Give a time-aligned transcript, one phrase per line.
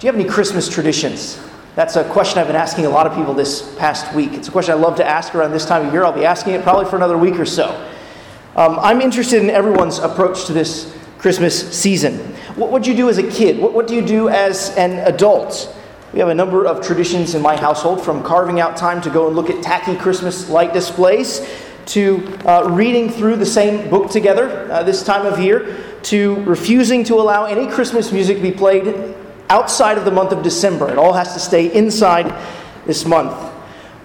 [0.00, 1.38] Do you have any Christmas traditions?
[1.74, 4.32] That's a question I've been asking a lot of people this past week.
[4.32, 6.04] It's a question I love to ask around this time of year.
[6.04, 7.68] I'll be asking it probably for another week or so.
[8.56, 12.16] Um, I'm interested in everyone's approach to this Christmas season.
[12.56, 13.58] What would you do as a kid?
[13.58, 15.76] What, what do you do as an adult?
[16.14, 19.26] We have a number of traditions in my household, from carving out time to go
[19.26, 21.46] and look at tacky Christmas light displays,
[21.88, 27.04] to uh, reading through the same book together uh, this time of year, to refusing
[27.04, 29.14] to allow any Christmas music to be played
[29.50, 30.90] outside of the month of December.
[30.90, 32.32] It all has to stay inside
[32.86, 33.32] this month.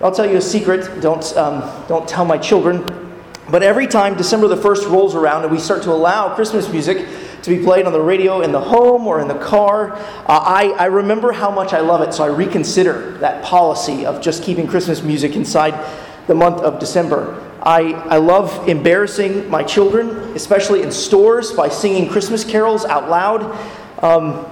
[0.02, 1.02] I'll tell you a secret.
[1.02, 2.84] Don't, um, don't tell my children.
[3.50, 7.08] But every time December the 1st rolls around and we start to allow Christmas music
[7.44, 10.74] to be played on the radio in the home or in the car, uh, I,
[10.78, 12.12] I remember how much I love it.
[12.14, 15.76] So I reconsider that policy of just keeping Christmas music inside
[16.26, 17.40] the month of December.
[17.62, 23.44] I, I love embarrassing my children, especially in stores, by singing Christmas carols out loud.
[24.04, 24.46] Um,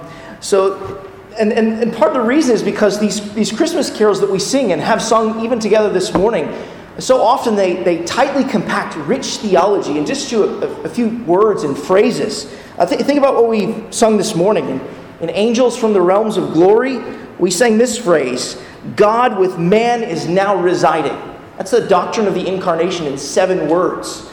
[0.44, 1.08] so,
[1.38, 4.38] and, and, and part of the reason is because these, these Christmas carols that we
[4.38, 6.54] sing and have sung even together this morning,
[6.98, 11.76] so often they, they tightly compact rich theology in just a, a few words and
[11.76, 12.54] phrases.
[12.78, 14.68] Uh, th- think about what we sung this morning.
[14.68, 14.80] In,
[15.22, 16.98] in Angels from the Realms of Glory,
[17.38, 18.60] we sang this phrase
[18.94, 21.18] God with man is now residing.
[21.56, 24.30] That's the doctrine of the incarnation in seven words.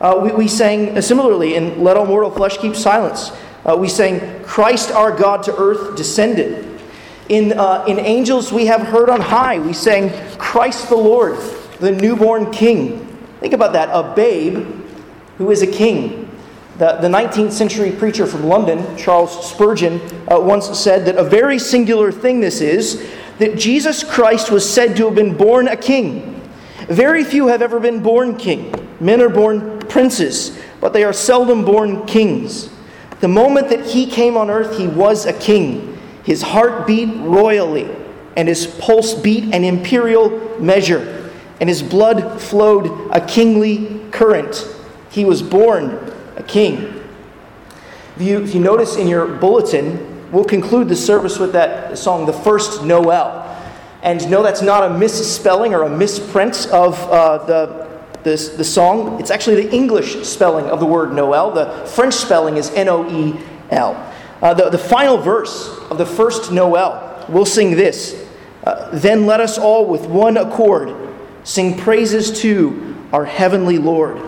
[0.00, 3.30] Uh, we, we sang similarly in Let All Mortal Flesh Keep Silence.
[3.64, 6.80] Uh, we sang, Christ our God to earth descended.
[7.28, 11.38] In, uh, in Angels we have heard on high, we sang, Christ the Lord,
[11.78, 13.06] the newborn King.
[13.40, 14.66] Think about that, a babe
[15.38, 16.28] who is a king.
[16.78, 21.58] The, the 19th century preacher from London, Charles Spurgeon, uh, once said that a very
[21.58, 26.40] singular thing this is that Jesus Christ was said to have been born a king.
[26.88, 28.72] Very few have ever been born king.
[29.00, 32.70] Men are born princes, but they are seldom born kings.
[33.22, 35.96] The moment that he came on earth, he was a king.
[36.24, 37.88] His heart beat royally,
[38.36, 44.66] and his pulse beat an imperial measure, and his blood flowed a kingly current.
[45.08, 47.00] He was born a king.
[48.16, 52.26] If you, if you notice in your bulletin, we'll conclude the service with that song,
[52.26, 53.38] The First Noel.
[54.02, 57.91] And no, that's not a misspelling or a misprint of uh, the
[58.24, 59.20] this, the song.
[59.20, 61.50] It's actually the English spelling of the word Noel.
[61.50, 63.40] The French spelling is N O E
[63.70, 64.12] L.
[64.40, 68.28] Uh, the, the final verse of the first Noel, we'll sing this.
[68.64, 70.96] Uh, then let us all with one accord
[71.44, 74.18] sing praises to our heavenly Lord,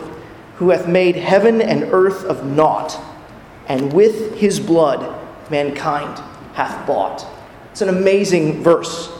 [0.56, 3.00] who hath made heaven and earth of naught,
[3.66, 6.18] and with his blood mankind
[6.54, 7.26] hath bought.
[7.70, 9.10] It's an amazing verse.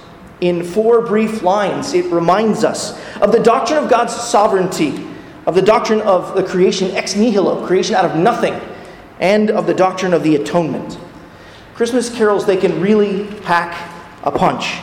[0.44, 5.08] In four brief lines, it reminds us of the doctrine of God's sovereignty,
[5.46, 8.52] of the doctrine of the creation ex nihilo, creation out of nothing,
[9.18, 10.98] and of the doctrine of the atonement.
[11.74, 13.90] Christmas carols, they can really pack
[14.22, 14.82] a punch.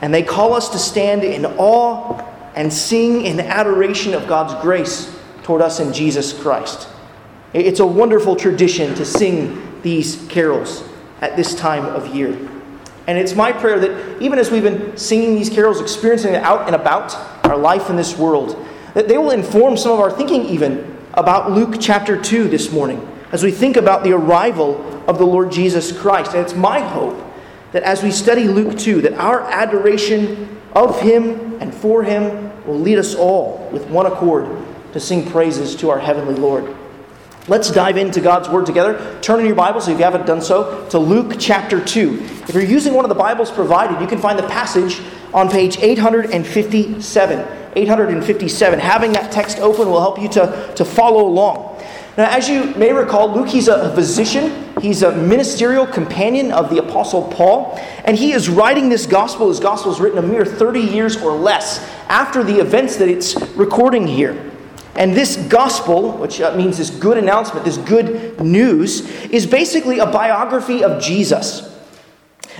[0.00, 2.20] And they call us to stand in awe
[2.56, 6.88] and sing in adoration of God's grace toward us in Jesus Christ.
[7.52, 10.82] It's a wonderful tradition to sing these carols
[11.20, 12.36] at this time of year.
[13.12, 16.64] And it's my prayer that even as we've been singing these carols, experiencing it out
[16.66, 17.14] and about
[17.44, 18.56] our life in this world,
[18.94, 23.06] that they will inform some of our thinking even about Luke chapter 2 this morning
[23.30, 26.32] as we think about the arrival of the Lord Jesus Christ.
[26.32, 27.22] And it's my hope
[27.72, 32.80] that as we study Luke 2, that our adoration of him and for him will
[32.80, 34.48] lead us all with one accord
[34.94, 36.74] to sing praises to our heavenly Lord.
[37.48, 39.18] Let's dive into God's Word together.
[39.20, 42.18] Turn in your Bibles, if you haven't done so, to Luke chapter 2.
[42.22, 45.00] If you're using one of the Bibles provided, you can find the passage
[45.34, 47.58] on page 857.
[47.74, 48.78] 857.
[48.78, 51.82] Having that text open will help you to, to follow along.
[52.16, 56.78] Now, as you may recall, Luke, he's a physician, he's a ministerial companion of the
[56.78, 59.48] Apostle Paul, and he is writing this gospel.
[59.48, 63.34] His gospel is written a mere 30 years or less after the events that it's
[63.56, 64.51] recording here.
[64.94, 70.06] And this gospel, which uh, means this good announcement, this good news, is basically a
[70.06, 71.68] biography of Jesus.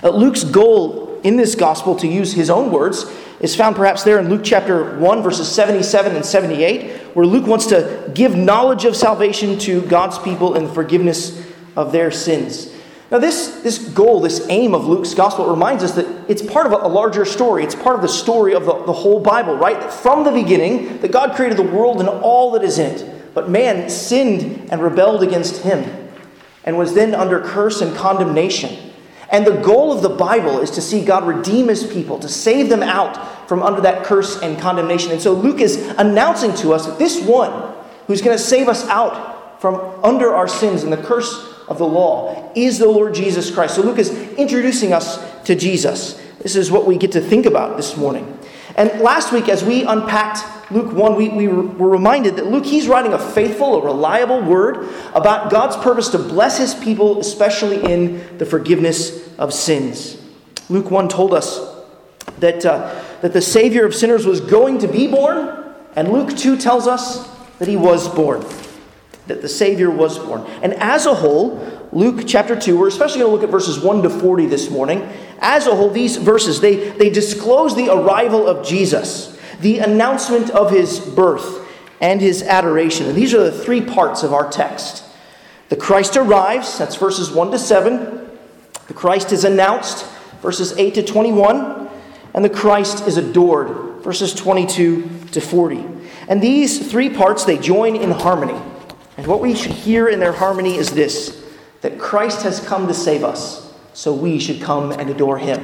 [0.03, 3.05] Uh, Luke's goal in this gospel, to use his own words,
[3.41, 7.67] is found perhaps there in Luke chapter 1, verses 77 and 78, where Luke wants
[7.67, 11.45] to give knowledge of salvation to God's people and forgiveness
[11.77, 12.73] of their sins.
[13.13, 16.73] Now, this, this goal, this aim of Luke's gospel reminds us that it's part of
[16.73, 17.63] a, larger story.
[17.63, 19.79] It's part of the story of the, the whole Bible, right?
[19.79, 23.35] That from the beginning, that God created the world and all that is in it.
[23.35, 26.09] But man sinned and rebelled against him
[26.65, 28.93] and was then under curse and condemnation.
[29.29, 32.71] And the goal of the Bible is to see God redeem his people, to save
[32.71, 35.13] them out from under that curse and condemnation.
[35.13, 37.75] And so Luke is announcing to us that this one
[38.07, 41.87] who's going to save us out from under our sins and the curse of the
[41.87, 43.77] law is the Lord Jesus Christ.
[43.77, 46.21] So Luke is introducing us to Jesus.
[46.41, 48.39] This is what we get to think about this morning.
[48.77, 52.89] And last week, as we unpacked Luke 1, we, we were reminded that Luke, he's
[52.89, 58.39] writing a faithful, a reliable word about God's purpose to bless his people, especially in
[58.39, 60.21] the forgiveness of sins.
[60.71, 61.61] Luke 1 told us
[62.39, 66.57] that, uh, that the Savior of sinners was going to be born, and Luke 2
[66.57, 68.41] tells us that he was born,
[69.27, 70.43] that the Savior was born.
[70.63, 71.59] And as a whole,
[71.93, 75.03] Luke chapter 2, we're especially going to look at verses 1 to 40 this morning.
[75.39, 80.71] As a whole, these verses, they, they disclose the arrival of Jesus, the announcement of
[80.71, 81.61] his birth,
[82.01, 83.07] and his adoration.
[83.07, 85.05] And these are the three parts of our text.
[85.69, 88.31] The Christ arrives, that's verses 1 to 7.
[88.89, 90.05] The Christ is announced,
[90.41, 91.89] verses 8 to 21.
[92.35, 95.87] And the Christ is adored, verses 22 to 40.
[96.29, 98.61] And these three parts, they join in harmony.
[99.17, 101.43] And what we should hear in their harmony is this
[101.83, 105.61] that Christ has come to save us, so we should come and adore him.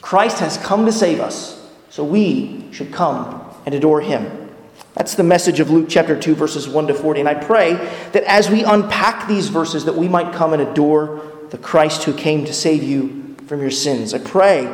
[0.00, 4.50] Christ has come to save us, so we should come and adore him.
[4.94, 7.20] That's the message of Luke chapter 2 verses 1 to 40.
[7.20, 7.74] And I pray
[8.12, 12.12] that as we unpack these verses that we might come and adore the Christ who
[12.12, 14.14] came to save you from your sins.
[14.14, 14.64] I pray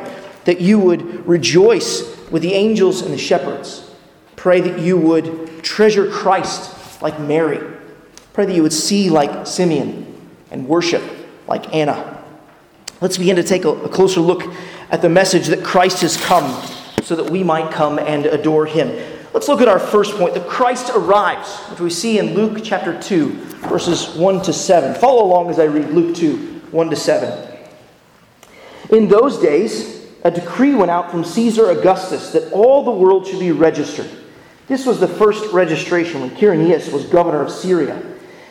[0.45, 3.91] that you would rejoice with the angels and the shepherds.
[4.37, 7.61] Pray that you would treasure Christ like Mary.
[8.33, 10.07] Pray that you would see like Simeon
[10.51, 11.03] and worship
[11.49, 12.23] like Anna.
[13.01, 14.43] Let's begin to take a closer look
[14.91, 16.63] at the message that Christ has come
[17.03, 18.89] so that we might come and adore him.
[19.33, 20.35] Let's look at our first point.
[20.35, 23.29] The Christ arrives, which we see in Luke chapter 2,
[23.69, 25.01] verses 1 to 7.
[25.01, 27.49] Follow along as I read Luke 2, 1 to 7.
[28.91, 33.41] In those days, a decree went out from Caesar Augustus that all the world should
[33.41, 34.11] be registered.
[34.67, 38.01] This was the first registration when Quirinius was governor of Syria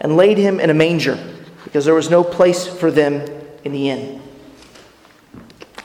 [0.00, 1.18] and laid him in a manger
[1.64, 3.28] because there was no place for them
[3.64, 4.22] in the inn.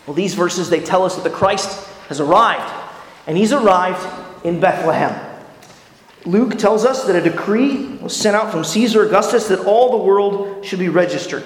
[0.07, 2.71] Well, these verses they tell us that the Christ has arrived,
[3.27, 4.05] and he's arrived
[4.45, 5.19] in Bethlehem.
[6.25, 10.03] Luke tells us that a decree was sent out from Caesar Augustus that all the
[10.03, 11.43] world should be registered.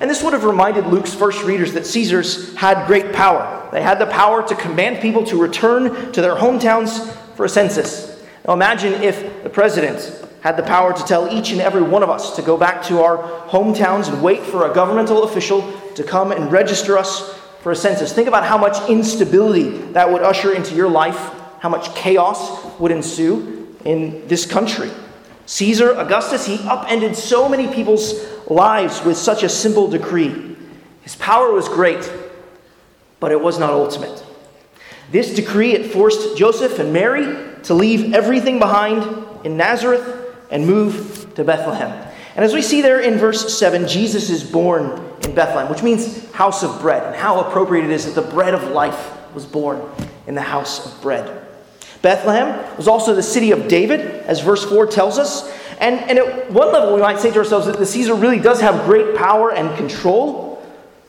[0.00, 3.68] And this would have reminded Luke's first readers that Caesars had great power.
[3.70, 8.22] They had the power to command people to return to their hometowns for a census.
[8.46, 12.10] Now imagine if the president had the power to tell each and every one of
[12.10, 13.16] us to go back to our
[13.48, 17.32] hometowns and wait for a governmental official to come and register us
[17.62, 18.12] for a census.
[18.12, 21.16] Think about how much instability that would usher into your life,
[21.60, 24.90] how much chaos would ensue in this country.
[25.46, 28.12] Caesar Augustus, he upended so many people's
[28.46, 30.56] lives with such a simple decree.
[31.00, 32.12] His power was great,
[33.18, 34.22] but it was not ultimate.
[35.10, 40.20] This decree, it forced Joseph and Mary to leave everything behind in Nazareth
[40.54, 41.90] and move to Bethlehem.
[42.36, 44.84] And as we see there in verse 7, Jesus is born
[45.24, 48.54] in Bethlehem, which means house of bread, and how appropriate it is that the bread
[48.54, 49.82] of life was born
[50.28, 51.44] in the house of bread.
[52.02, 55.52] Bethlehem was also the city of David, as verse 4 tells us.
[55.80, 58.60] And, and at one level, we might say to ourselves that the Caesar really does
[58.60, 60.64] have great power and control.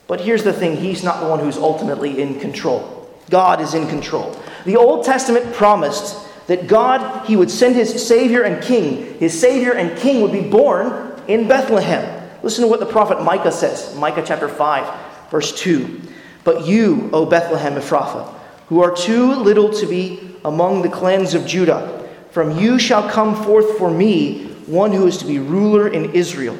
[0.08, 3.08] But here's the thing he's not the one who's ultimately in control.
[3.30, 4.36] God is in control.
[4.64, 9.18] The Old Testament promised that God, He would send His Savior and King.
[9.18, 12.28] His Savior and King would be born in Bethlehem.
[12.42, 16.00] Listen to what the prophet Micah says, Micah chapter 5, verse 2.
[16.44, 18.32] But you, O Bethlehem Ephrathah,
[18.68, 23.42] who are too little to be among the clans of Judah, from you shall come
[23.44, 26.56] forth for me one who is to be ruler in Israel,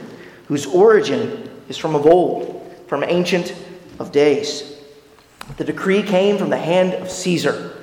[0.49, 3.55] whose origin is from of old, from ancient
[3.99, 4.81] of days.
[5.57, 7.76] The decree came from the hand of Caesar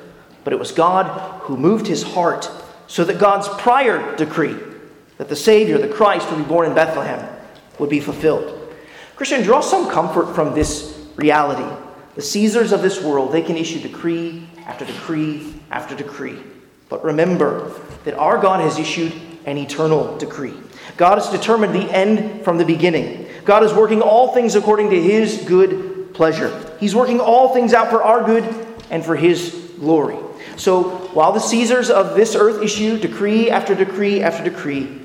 [0.44, 2.50] but it was God who moved his heart
[2.88, 4.58] so that God's prior decree
[5.18, 7.30] that the Savior, the Christ, would be born in Bethlehem
[7.80, 8.60] would be fulfilled.
[9.16, 11.70] Christian, draw some comfort from this reality.
[12.16, 16.40] The Caesars of this world, they can issue decree after decree after decree.
[16.90, 17.74] But remember
[18.04, 19.14] that our God has issued
[19.46, 20.54] an eternal decree.
[20.98, 23.28] God has determined the end from the beginning.
[23.46, 26.78] God is working all things according to his good pleasure.
[26.80, 28.44] He's working all things out for our good
[28.90, 30.18] and for his glory.
[30.56, 30.84] So
[31.14, 35.02] while the Caesars of this earth issue decree after decree after decree,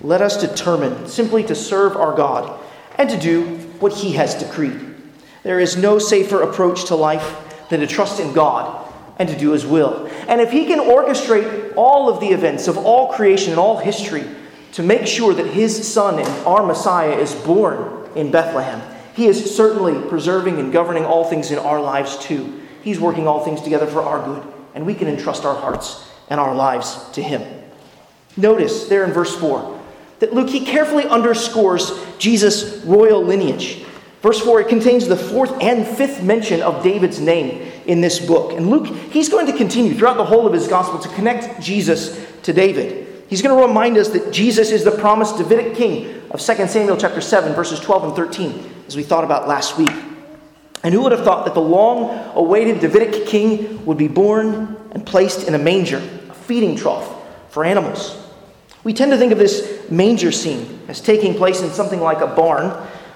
[0.00, 2.58] let us determine simply to serve our God
[2.96, 4.78] and to do what He has decreed.
[5.42, 8.86] There is no safer approach to life than to trust in God
[9.18, 10.06] and to do His will.
[10.28, 14.24] And if He can orchestrate all of the events of all creation and all history
[14.72, 18.80] to make sure that His Son and our Messiah is born in Bethlehem,
[19.14, 22.60] He is certainly preserving and governing all things in our lives too.
[22.82, 24.42] He's working all things together for our good,
[24.74, 27.42] and we can entrust our hearts and our lives to Him.
[28.36, 29.78] Notice there in verse 4
[30.20, 33.84] that Luke, he carefully underscores Jesus' royal lineage.
[34.20, 38.52] Verse 4, it contains the fourth and fifth mention of David's name in this book.
[38.52, 42.26] And Luke, he's going to continue throughout the whole of his gospel to connect Jesus
[42.42, 43.24] to David.
[43.28, 46.98] He's going to remind us that Jesus is the promised Davidic king of 2 Samuel
[46.98, 49.90] chapter 7, verses 12 and 13, as we thought about last week.
[50.82, 55.04] And who would have thought that the long awaited Davidic king would be born and
[55.04, 57.08] placed in a manger, a feeding trough
[57.50, 58.16] for animals?
[58.82, 62.26] We tend to think of this manger scene as taking place in something like a
[62.26, 62.70] barn,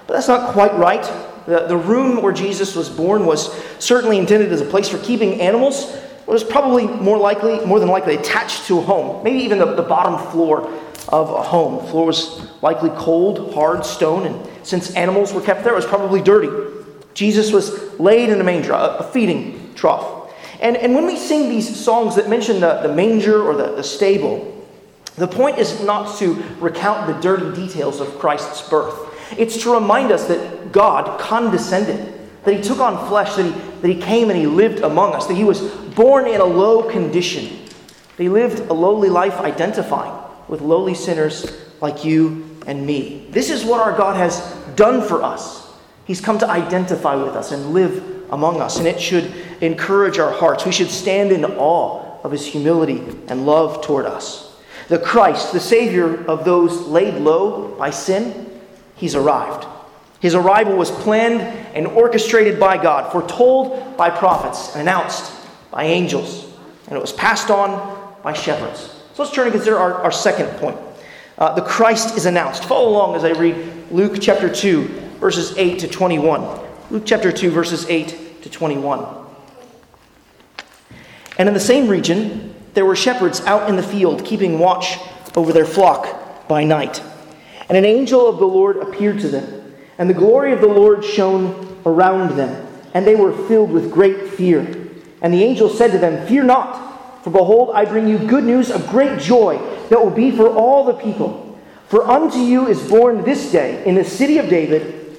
[0.05, 1.03] but that's not quite right.
[1.47, 5.41] The, the room where Jesus was born was certainly intended as a place for keeping
[5.41, 5.95] animals.
[5.95, 9.73] It was probably more likely, more than likely, attached to a home, maybe even the,
[9.73, 10.71] the bottom floor
[11.09, 11.83] of a home.
[11.83, 15.85] The floor was likely cold, hard stone, and since animals were kept there, it was
[15.85, 16.49] probably dirty.
[17.15, 20.31] Jesus was laid in a manger, a, a feeding trough.
[20.59, 23.83] And, and when we sing these songs that mention the, the manger or the, the
[23.83, 24.51] stable,
[25.15, 29.13] the point is not to recount the dirty details of Christ's birth.
[29.37, 33.87] It's to remind us that God condescended, that He took on flesh, that He, that
[33.87, 35.61] he came and He lived among us, that He was
[35.95, 37.65] born in a low condition,
[38.17, 40.13] that He lived a lowly life identifying
[40.47, 43.27] with lowly sinners like you and me.
[43.29, 44.41] This is what our God has
[44.75, 45.64] done for us.
[46.05, 50.31] He's come to identify with us and live among us, and it should encourage our
[50.31, 50.65] hearts.
[50.65, 54.55] We should stand in awe of His humility and love toward us.
[54.87, 58.61] The Christ, the Savior of those laid low by sin,
[58.95, 59.65] he's arrived.
[60.19, 61.41] His arrival was planned
[61.75, 65.31] and orchestrated by God, foretold by prophets, and announced
[65.71, 66.45] by angels,
[66.87, 68.79] and it was passed on by shepherds.
[69.13, 70.77] So let's turn and consider our, our second point.
[71.37, 72.63] Uh, the Christ is announced.
[72.65, 76.65] Follow along as I read Luke chapter 2, verses 8 to 21.
[76.91, 79.25] Luke chapter 2, verses 8 to 21.
[81.37, 84.97] And in the same region, there were shepherds out in the field keeping watch
[85.35, 87.01] over their flock by night.
[87.67, 91.03] And an angel of the Lord appeared to them, and the glory of the Lord
[91.03, 94.59] shone around them, and they were filled with great fear.
[95.21, 98.69] And the angel said to them, Fear not, for behold, I bring you good news
[98.69, 99.57] of great joy
[99.89, 101.59] that will be for all the people.
[101.87, 105.04] For unto you is born this day in the city of David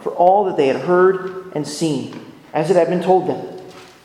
[0.00, 3.60] for all that they had heard and seen, as it had been told them.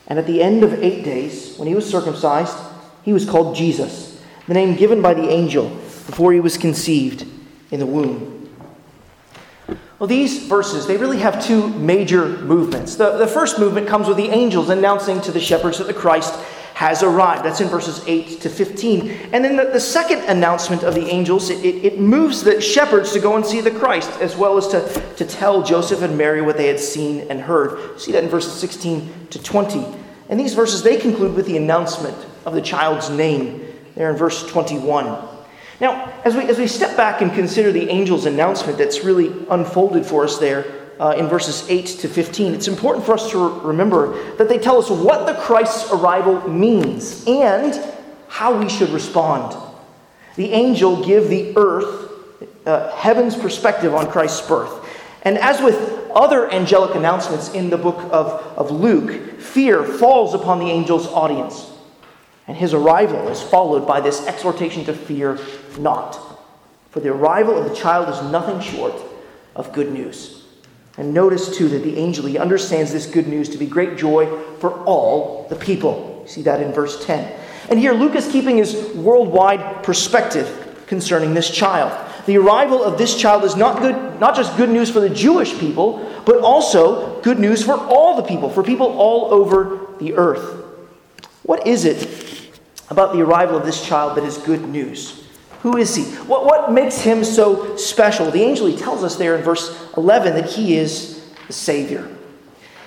[0.08, 2.58] And at the end of eight days, when he was circumcised,
[3.04, 7.26] he was called Jesus, the name given by the angel before he was conceived
[7.72, 8.34] in the womb.
[9.98, 12.96] Well, these verses, they really have two major movements.
[12.96, 16.38] The, the first movement comes with the angels announcing to the shepherds that the Christ
[16.76, 17.46] has arrived.
[17.46, 19.10] That's in verses 8 to 15.
[19.32, 23.14] And then the, the second announcement of the angels, it, it, it, moves the shepherds
[23.14, 26.42] to go and see the Christ, as well as to, to tell Joseph and Mary
[26.42, 27.98] what they had seen and heard.
[27.98, 29.86] See that in verses 16 to 20.
[30.28, 33.66] And these verses, they conclude with the announcement of the child's name
[33.96, 35.30] there in verse 21.
[35.80, 40.06] Now, as we, as we step back and consider the angel's announcement that's really unfolded
[40.06, 44.36] for us there uh, in verses 8 to 15, it's important for us to remember
[44.36, 47.82] that they tell us what the Christ's arrival means and
[48.28, 49.56] how we should respond.
[50.36, 52.12] The angel give the earth,
[52.66, 54.86] uh, heaven's perspective on Christ's birth.
[55.24, 60.60] And as with other angelic announcements in the book of, of Luke, fear falls upon
[60.60, 61.72] the angel's audience.
[62.48, 65.40] And his arrival is followed by this exhortation to fear
[65.80, 66.20] not.
[66.92, 68.94] For the arrival of the child is nothing short
[69.56, 70.35] of good news.
[70.98, 74.28] And notice too that the angel, he understands this good news to be great joy
[74.60, 76.22] for all the people.
[76.24, 77.40] You see that in verse 10.
[77.70, 81.92] And here Luke is keeping his worldwide perspective concerning this child.
[82.26, 85.58] The arrival of this child is not good, not just good news for the Jewish
[85.60, 90.64] people, but also good news for all the people, for people all over the earth.
[91.44, 92.50] What is it
[92.90, 95.25] about the arrival of this child that is good news?
[95.66, 96.04] Who is he?
[96.28, 98.30] What, what makes him so special?
[98.30, 102.08] The angel he tells us there in verse 11 that he is the Savior.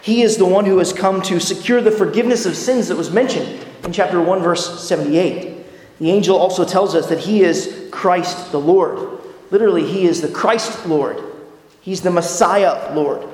[0.00, 3.10] He is the one who has come to secure the forgiveness of sins that was
[3.10, 5.56] mentioned in chapter 1, verse 78.
[5.98, 9.22] The angel also tells us that he is Christ the Lord.
[9.50, 11.20] Literally, he is the Christ Lord.
[11.80, 13.26] He's the Messiah Lord.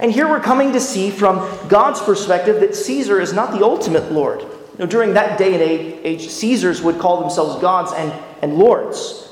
[0.00, 4.12] And here we're coming to see from God's perspective that Caesar is not the ultimate
[4.12, 4.44] Lord.
[4.78, 5.62] Know, during that day and
[6.04, 8.12] age, Caesars would call themselves gods and,
[8.42, 9.28] and lords.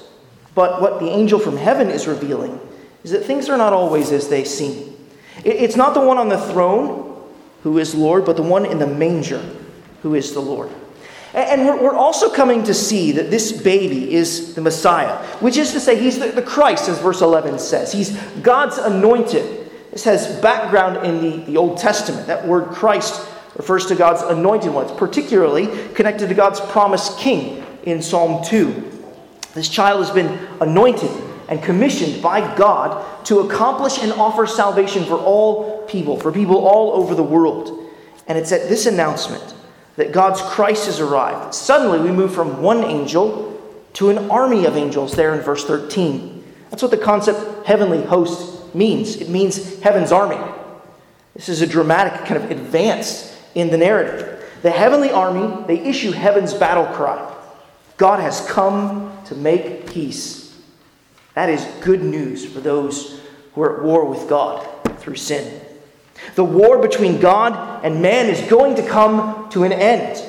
[0.55, 2.61] But what the angel from heaven is revealing
[3.03, 4.97] is that things are not always as they seem.
[5.45, 7.23] It's not the one on the throne
[7.63, 9.45] who is Lord, but the one in the manger
[10.03, 10.71] who is the Lord.
[11.35, 15.81] And we're also coming to see that this baby is the Messiah, which is to
[15.81, 17.91] say, he's the Christ, as verse 11 says.
[17.91, 19.71] He's God's anointed.
[19.91, 22.29] This has background in the, the Old Testament.
[22.29, 28.01] That word Christ refers to God's anointed ones, particularly connected to God's promised king in
[28.01, 28.94] Psalm 2.
[29.55, 31.11] This child has been anointed
[31.49, 36.93] and commissioned by God to accomplish and offer salvation for all people, for people all
[36.93, 37.91] over the world.
[38.27, 39.55] And it's at this announcement
[39.97, 41.55] that God's Christ has arrived.
[41.55, 43.51] Suddenly, we move from one angel
[43.95, 46.43] to an army of angels there in verse 13.
[46.71, 49.17] That's what the concept heavenly host means.
[49.17, 50.39] It means heaven's army.
[51.35, 54.45] This is a dramatic kind of advance in the narrative.
[54.63, 57.34] The heavenly army, they issue heaven's battle cry
[57.97, 60.59] God has come to make peace.
[61.35, 63.21] That is good news for those
[63.55, 64.67] who are at war with God
[64.99, 65.61] through sin.
[66.35, 70.23] The war between God and man is going to come to an end.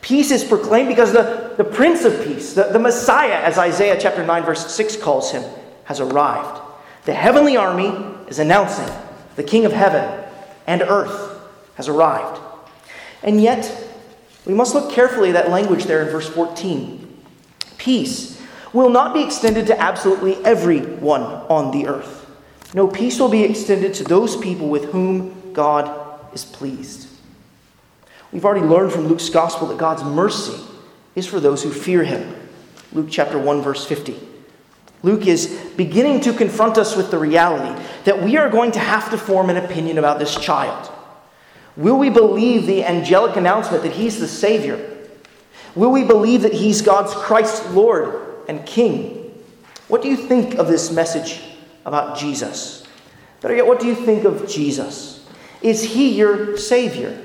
[0.00, 4.24] Peace is proclaimed because the, the Prince of Peace, the, the Messiah, as Isaiah chapter
[4.24, 5.44] 9, verse 6 calls him,
[5.84, 6.60] has arrived.
[7.04, 7.88] The heavenly army
[8.28, 8.92] is announcing
[9.36, 10.24] the King of heaven
[10.66, 11.40] and earth
[11.76, 12.40] has arrived.
[13.22, 13.90] And yet,
[14.44, 17.11] we must look carefully at that language there in verse 14.
[17.82, 18.40] Peace
[18.72, 22.30] will not be extended to absolutely everyone on the earth.
[22.74, 27.08] No, peace will be extended to those people with whom God is pleased.
[28.30, 30.62] We've already learned from Luke's gospel that God's mercy
[31.16, 32.36] is for those who fear him.
[32.92, 34.28] Luke chapter 1 verse 50.
[35.02, 39.10] Luke is beginning to confront us with the reality that we are going to have
[39.10, 40.88] to form an opinion about this child.
[41.76, 44.91] Will we believe the angelic announcement that he's the Savior?
[45.74, 49.34] Will we believe that he's God's Christ Lord and King?
[49.88, 51.42] What do you think of this message
[51.84, 52.86] about Jesus?
[53.40, 55.26] Better yet, what do you think of Jesus?
[55.62, 57.18] Is he your Savior?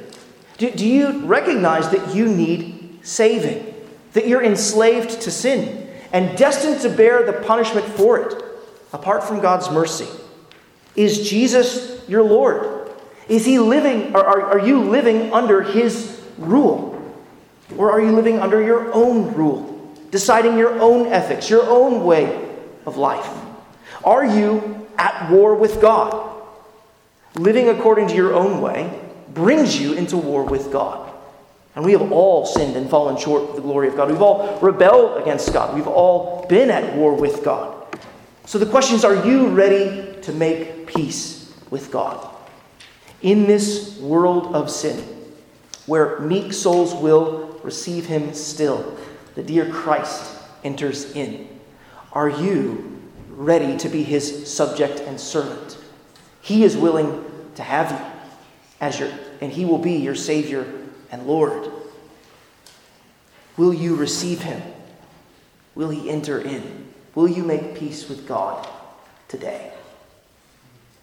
[0.57, 3.73] Do, do you recognize that you need saving?
[4.13, 8.43] That you're enslaved to sin and destined to bear the punishment for it
[8.93, 10.07] apart from God's mercy?
[10.95, 12.91] Is Jesus your Lord?
[13.27, 16.96] Is he living, or are, are you living under his rule?
[17.75, 22.49] Or are you living under your own rule, deciding your own ethics, your own way
[22.86, 23.30] of life?
[24.06, 26.36] Are you at war with God?
[27.36, 28.89] Living according to your own way
[29.34, 31.13] brings you into war with God.
[31.75, 34.10] And we have all sinned and fallen short of the glory of God.
[34.10, 35.75] We've all rebelled against God.
[35.75, 37.75] We've all been at war with God.
[38.45, 42.27] So the question is are you ready to make peace with God?
[43.21, 45.03] In this world of sin,
[45.86, 48.98] where meek souls will receive him still,
[49.36, 51.48] the dear Christ enters in.
[52.13, 55.78] Are you ready to be his subject and servant?
[56.41, 57.24] He is willing
[57.56, 58.06] to have you
[58.80, 59.10] as your
[59.41, 60.65] and he will be your Savior
[61.12, 61.72] and Lord.
[63.56, 64.62] Will you receive him?
[65.76, 66.88] Will he enter in?
[67.15, 68.67] Will you make peace with God
[69.28, 69.72] today?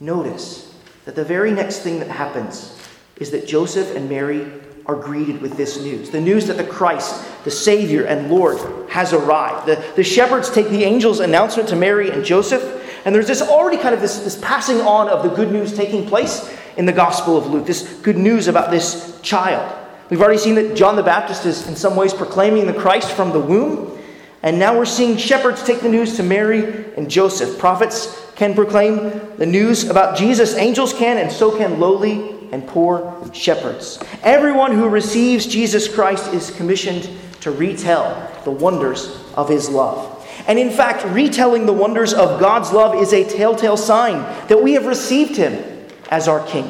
[0.01, 2.77] Notice that the very next thing that happens
[3.17, 4.51] is that Joseph and Mary
[4.87, 8.59] are greeted with this news the news that the Christ, the Savior and Lord,
[8.91, 9.67] has arrived.
[9.67, 12.63] The, the shepherds take the angel's announcement to Mary and Joseph,
[13.05, 16.07] and there's this already kind of this, this passing on of the good news taking
[16.07, 19.81] place in the Gospel of Luke, this good news about this child.
[20.11, 23.33] We've already seen that John the Baptist is in some ways proclaiming the Christ from
[23.33, 23.99] the womb.
[24.43, 27.59] And now we're seeing shepherds take the news to Mary and Joseph.
[27.59, 28.97] Prophets can proclaim
[29.39, 33.99] the news about Jesus, angels can, and so can lowly and poor shepherds.
[34.23, 37.09] Everyone who receives Jesus Christ is commissioned
[37.41, 40.11] to retell the wonders of his love.
[40.47, 44.73] And in fact, retelling the wonders of God's love is a telltale sign that we
[44.75, 46.69] have received him as our King.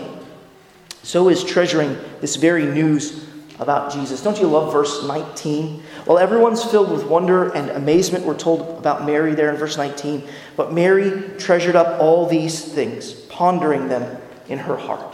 [1.02, 3.26] So is treasuring this very news
[3.58, 4.22] about Jesus.
[4.22, 5.82] Don't you love verse 19?
[6.06, 10.26] Well, everyone's filled with wonder and amazement, we're told about Mary there in verse 19.
[10.56, 15.13] But Mary treasured up all these things, pondering them in her heart.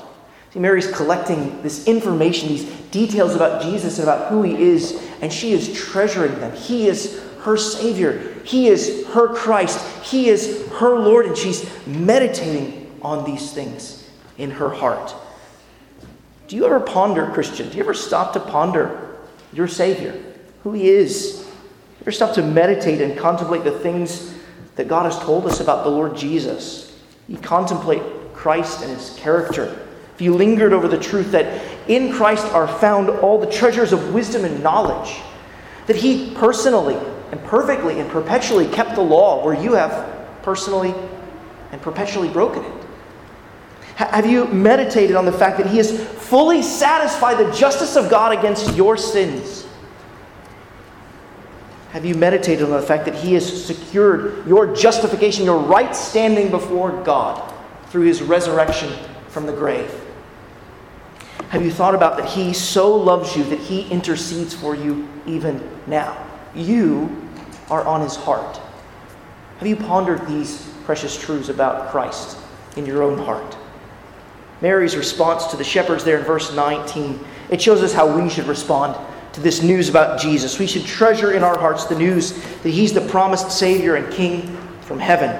[0.53, 5.33] See, Mary's collecting this information, these details about Jesus and about who he is, and
[5.33, 6.55] she is treasuring them.
[6.57, 12.99] He is her Savior, he is her Christ, he is her Lord, and she's meditating
[13.01, 15.15] on these things in her heart.
[16.49, 17.69] Do you ever ponder, Christian?
[17.69, 19.17] Do you ever stop to ponder
[19.53, 20.21] your Savior,
[20.65, 21.37] who He is?
[21.37, 24.35] Do you ever stop to meditate and contemplate the things
[24.75, 26.99] that God has told us about the Lord Jesus?
[27.29, 28.03] You contemplate
[28.35, 29.87] Christ and His character.
[30.21, 34.45] You lingered over the truth that in Christ are found all the treasures of wisdom
[34.45, 35.17] and knowledge,
[35.87, 36.99] that He personally
[37.31, 40.95] and perfectly and perpetually kept the law where you have personally
[41.73, 42.73] and perpetually broken it.
[43.97, 48.37] Have you meditated on the fact that He has fully satisfied the justice of God
[48.37, 49.67] against your sins?
[51.91, 56.51] Have you meditated on the fact that He has secured your justification, your right standing
[56.51, 57.53] before God
[57.87, 58.93] through His resurrection
[59.29, 59.93] from the grave?
[61.51, 65.61] Have you thought about that He so loves you that He intercedes for you even
[65.89, 66.27] now?
[66.55, 67.29] You
[67.69, 68.61] are on His heart.
[69.59, 72.39] Have you pondered these precious truths about Christ
[72.77, 73.57] in your own heart?
[74.61, 77.19] Mary's response to the shepherds there in verse 19,
[77.51, 78.97] it shows us how we should respond
[79.33, 80.59] to this news about Jesus.
[80.59, 82.33] We should treasure in our hearts the news
[82.63, 85.37] that he's the promised Savior and King from heaven.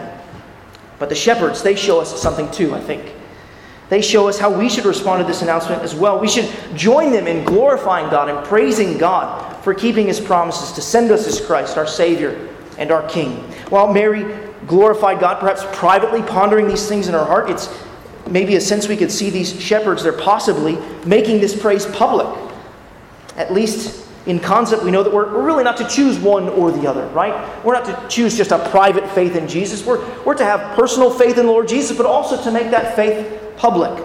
[0.99, 3.14] But the shepherds, they show us something too, I think.
[3.90, 6.18] They show us how we should respond to this announcement as well.
[6.18, 10.81] We should join them in glorifying God and praising God for keeping his promises to
[10.81, 12.48] send us as Christ, our Savior
[12.79, 13.38] and our King.
[13.68, 17.68] While Mary glorified God, perhaps privately pondering these things in her heart, it's
[18.29, 22.29] maybe a sense we could see these shepherds, they're possibly making this praise public.
[23.37, 26.70] At least in concept, we know that we're, we're really not to choose one or
[26.70, 27.64] the other, right?
[27.64, 29.85] We're not to choose just a private faith in Jesus.
[29.85, 32.94] We're, we're to have personal faith in the Lord Jesus, but also to make that
[32.94, 34.03] faith public.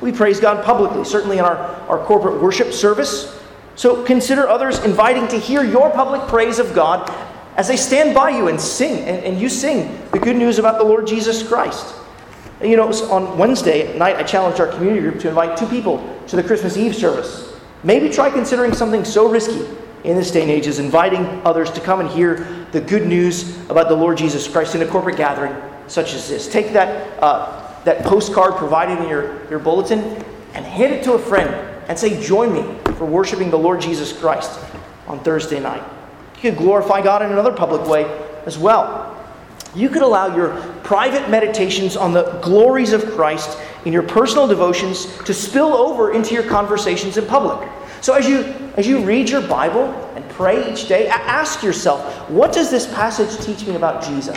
[0.00, 1.56] We praise God publicly, certainly in our,
[1.88, 3.38] our corporate worship service.
[3.76, 7.12] So consider others inviting to hear your public praise of God
[7.56, 10.78] as they stand by you and sing, and, and you sing the good news about
[10.78, 11.94] the Lord Jesus Christ.
[12.62, 16.36] You know, on Wednesday night, I challenged our community group to invite two people to
[16.36, 17.60] the Christmas Eve service.
[17.82, 19.66] Maybe try considering something so risky
[20.04, 23.58] in this day and age as inviting others to come and hear the good news
[23.68, 25.54] about the Lord Jesus Christ in a corporate gathering
[25.88, 26.48] such as this.
[26.48, 30.00] Take that, uh, that postcard provided in your, your bulletin
[30.54, 31.50] and hand it to a friend
[31.88, 34.58] and say, Join me for worshiping the Lord Jesus Christ
[35.06, 35.82] on Thursday night.
[36.36, 38.04] You could glorify God in another public way
[38.46, 39.14] as well
[39.74, 45.06] you could allow your private meditations on the glories of Christ in your personal devotions
[45.24, 47.68] to spill over into your conversations in public.
[48.00, 48.42] So as you
[48.76, 53.44] as you read your Bible and pray each day, ask yourself, what does this passage
[53.44, 54.36] teach me about Jesus?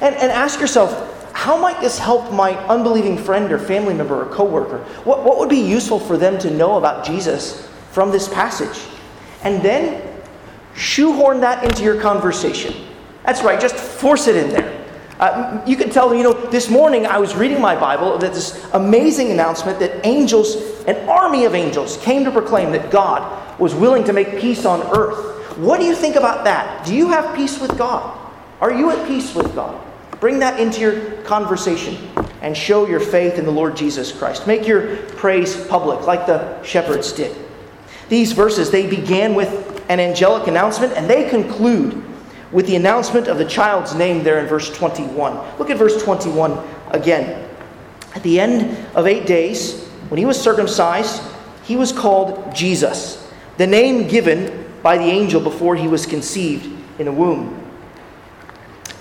[0.00, 4.26] And, and ask yourself, how might this help my unbelieving friend or family member or
[4.26, 4.78] coworker?
[5.04, 8.76] What, what would be useful for them to know about Jesus from this passage?
[9.44, 10.20] And then
[10.74, 12.74] shoehorn that into your conversation.
[13.24, 14.84] That's right, just force it in there.
[15.20, 18.34] Uh, you can tell them, you know, this morning I was reading my Bible that
[18.34, 20.56] this amazing announcement that angels,
[20.88, 24.82] an army of angels, came to proclaim that God was willing to make peace on
[24.98, 25.56] earth.
[25.56, 26.84] What do you think about that?
[26.84, 28.18] Do you have peace with God?
[28.60, 29.84] Are you at peace with God?
[30.20, 31.96] Bring that into your conversation
[32.42, 34.46] and show your faith in the Lord Jesus Christ.
[34.46, 37.36] Make your praise public, like the shepherds did.
[38.08, 42.02] These verses, they began with an angelic announcement and they conclude
[42.50, 45.58] with the announcement of the child's name there in verse 21.
[45.58, 46.58] Look at verse 21
[46.90, 47.48] again.
[48.14, 51.22] At the end of eight days, when he was circumcised,
[51.64, 57.08] he was called Jesus, the name given by the angel before he was conceived in
[57.08, 57.54] a womb.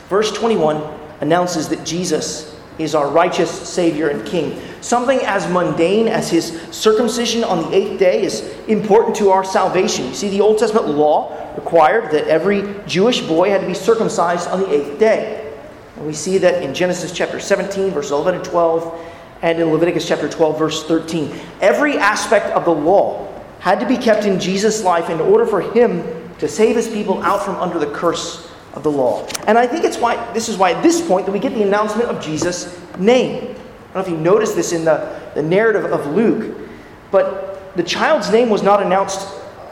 [0.09, 4.61] Verse 21 announces that Jesus is our righteous Savior and King.
[4.81, 10.05] Something as mundane as his circumcision on the eighth day is important to our salvation.
[10.05, 14.47] You see, the Old Testament law required that every Jewish boy had to be circumcised
[14.49, 15.55] on the eighth day.
[15.95, 19.05] And we see that in Genesis chapter 17, verses 11 and 12,
[19.41, 21.33] and in Leviticus chapter 12, verse 13.
[21.61, 23.27] Every aspect of the law
[23.59, 26.03] had to be kept in Jesus' life in order for him
[26.37, 29.27] to save his people out from under the curse of the law.
[29.47, 31.63] And I think it's why this is why at this point that we get the
[31.63, 33.35] announcement of Jesus' name.
[33.35, 36.55] I don't know if you noticed this in the, the narrative of Luke,
[37.11, 39.27] but the child's name was not announced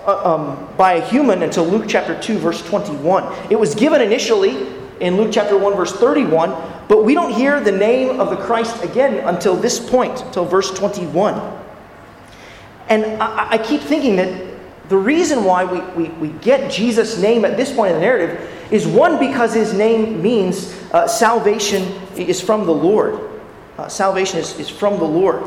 [0.07, 3.51] uh, um, by a human until Luke chapter 2, verse 21.
[3.51, 4.67] It was given initially
[4.99, 6.49] in Luke chapter 1, verse 31
[6.87, 10.71] But we don't hear the name of the Christ again until this point, until verse
[10.71, 11.63] 21.
[12.89, 14.54] And I, I keep thinking that
[14.89, 18.51] the reason why we, we, we get Jesus' name at this point in the narrative
[18.71, 21.83] is one, because his name means uh, salvation
[22.15, 23.19] is from the Lord.
[23.77, 25.43] Uh, salvation is, is from the Lord.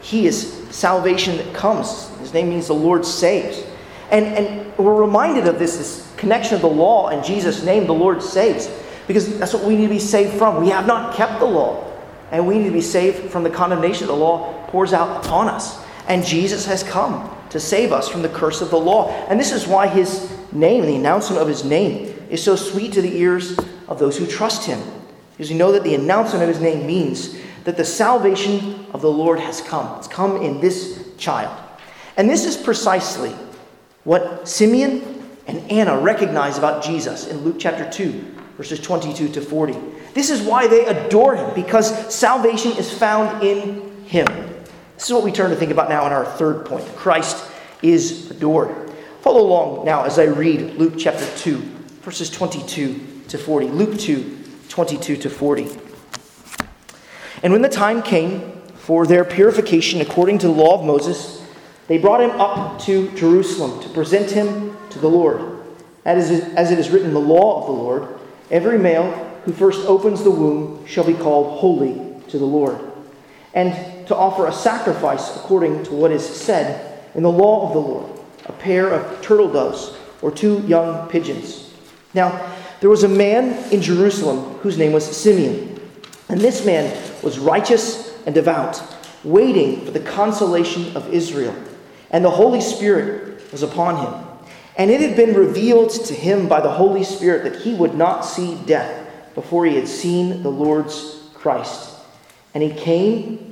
[0.00, 2.08] He is salvation that comes.
[2.18, 3.64] His name means the Lord saves.
[4.10, 7.94] And, and we're reminded of this, this connection of the law and Jesus' name, the
[7.94, 8.70] Lord saves,
[9.06, 10.60] because that's what we need to be saved from.
[10.60, 11.90] We have not kept the law,
[12.30, 15.82] and we need to be saved from the condemnation the law pours out upon us.
[16.08, 19.10] And Jesus has come to save us from the curse of the law.
[19.28, 23.02] And this is why his name, the announcement of his name, is so sweet to
[23.02, 24.80] the ears of those who trust him.
[25.32, 29.10] Because you know that the announcement of his name means that the salvation of the
[29.10, 29.98] Lord has come.
[29.98, 31.54] It's come in this child.
[32.16, 33.34] And this is precisely
[34.04, 38.12] what Simeon and Anna recognize about Jesus in Luke chapter 2,
[38.56, 39.76] verses 22 to 40.
[40.14, 44.51] This is why they adore him, because salvation is found in him.
[45.02, 46.86] This is what we turn to think about now in our third point.
[46.94, 47.50] Christ
[47.82, 48.92] is adored.
[49.20, 51.56] Follow along now as I read Luke chapter 2,
[52.02, 53.66] verses 22 to 40.
[53.66, 55.66] Luke 2, 22 to 40.
[57.42, 61.44] And when the time came for their purification according to the law of Moses,
[61.88, 65.64] they brought him up to Jerusalem to present him to the Lord.
[66.04, 68.20] As it is written in the law of the Lord,
[68.52, 69.10] every male
[69.46, 72.78] who first opens the womb shall be called holy to the Lord.
[73.52, 77.80] And to offer a sacrifice according to what is said in the law of the
[77.80, 81.72] Lord, a pair of turtle doves or two young pigeons.
[82.14, 85.80] Now, there was a man in Jerusalem whose name was Simeon.
[86.28, 88.82] And this man was righteous and devout,
[89.22, 91.54] waiting for the consolation of Israel.
[92.10, 94.28] And the Holy Spirit was upon him.
[94.76, 98.22] And it had been revealed to him by the Holy Spirit that he would not
[98.22, 101.98] see death before he had seen the Lord's Christ.
[102.54, 103.51] And he came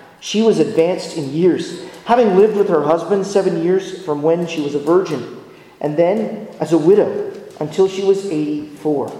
[0.21, 4.61] She was advanced in years, having lived with her husband seven years from when she
[4.61, 5.43] was a virgin,
[5.81, 9.11] and then as a widow until she was 84.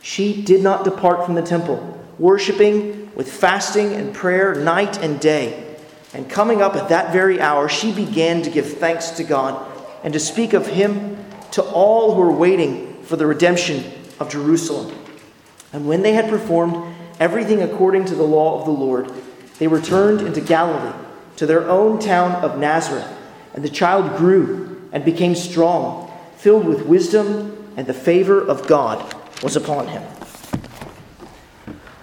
[0.00, 5.76] She did not depart from the temple, worshiping with fasting and prayer night and day.
[6.14, 9.66] And coming up at that very hour, she began to give thanks to God
[10.02, 13.84] and to speak of him to all who were waiting for the redemption
[14.18, 14.96] of Jerusalem.
[15.74, 19.12] And when they had performed everything according to the law of the Lord,
[19.58, 20.96] they returned into Galilee,
[21.36, 23.06] to their own town of Nazareth.
[23.54, 29.14] And the child grew and became strong, filled with wisdom, and the favor of God
[29.42, 30.02] was upon him.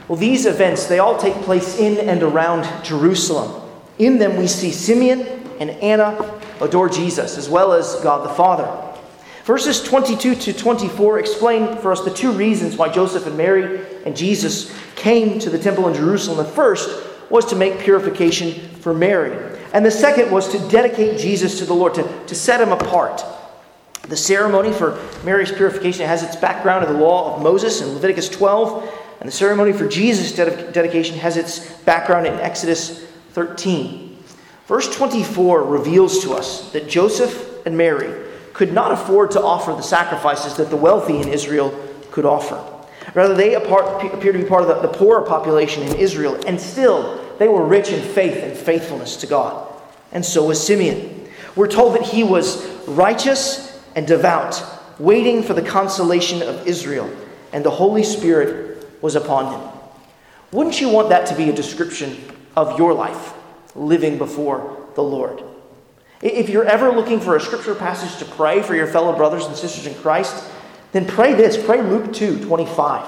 [0.07, 3.61] Well, these events, they all take place in and around Jerusalem.
[3.97, 5.21] In them, we see Simeon
[5.59, 8.69] and Anna adore Jesus, as well as God the Father.
[9.45, 14.15] Verses 22 to 24 explain for us the two reasons why Joseph and Mary and
[14.15, 16.37] Jesus came to the temple in Jerusalem.
[16.37, 21.59] The first was to make purification for Mary, and the second was to dedicate Jesus
[21.59, 23.23] to the Lord, to, to set him apart.
[24.03, 28.29] The ceremony for Mary's purification has its background in the law of Moses in Leviticus
[28.29, 34.17] 12 and the ceremony for Jesus' dedication has its background in Exodus 13.
[34.67, 39.81] Verse 24 reveals to us that Joseph and Mary could not afford to offer the
[39.81, 41.73] sacrifices that the wealthy in Israel
[42.11, 42.74] could offer.
[43.15, 47.47] Rather, they appear to be part of the, poorer population in Israel, and still they
[47.47, 49.73] were rich in faith and faithfulness to God.
[50.11, 51.27] And so was Simeon.
[51.55, 54.61] We're told that he was righteous and devout,
[54.99, 57.09] waiting for the consolation of Israel,
[57.53, 59.79] and the Holy Spirit was upon him.
[60.51, 62.17] Wouldn't you want that to be a description
[62.57, 63.33] of your life
[63.75, 65.41] living before the Lord?
[66.21, 69.55] If you're ever looking for a scripture passage to pray for your fellow brothers and
[69.55, 70.43] sisters in Christ,
[70.95, 71.63] then pray this.
[71.63, 73.05] Pray Luke 2 25.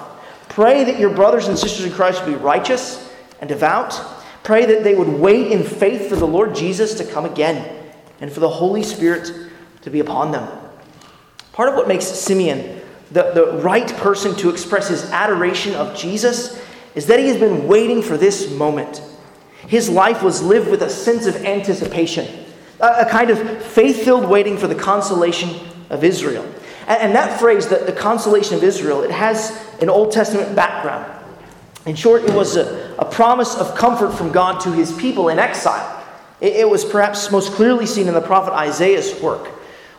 [0.50, 3.94] Pray that your brothers and sisters in Christ will be righteous and devout.
[4.44, 8.32] Pray that they would wait in faith for the Lord Jesus to come again and
[8.32, 9.32] for the Holy Spirit
[9.82, 10.50] to be upon them.
[11.54, 16.62] Part of what makes Simeon the, the right person to express his adoration of Jesus
[16.94, 19.02] is that he has been waiting for this moment.
[19.68, 22.28] His life was lived with a sense of anticipation,
[22.82, 25.50] a, a kind of faith filled waiting for the consolation
[25.90, 26.46] of Israel.
[26.88, 31.14] And, that phrase, the, the consolation of Israel, it has an Old Testament background.
[31.86, 35.38] In short, it was a, a promise of comfort from God to his people in
[35.38, 36.06] exile.
[36.40, 39.50] It, it was perhaps most clearly seen in the prophet Isaiah's work.